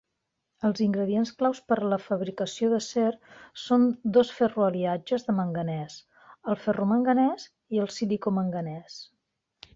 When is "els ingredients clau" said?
0.67-1.57